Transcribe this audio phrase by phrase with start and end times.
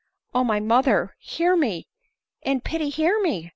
[0.33, 1.85] "O my mother, hear me,
[2.41, 3.49] in pity hear me